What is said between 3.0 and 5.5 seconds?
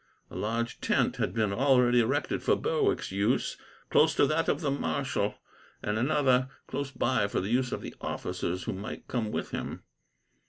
use, close to that of the marshal;